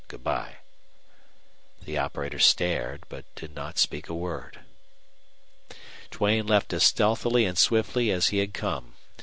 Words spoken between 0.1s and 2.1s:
by." The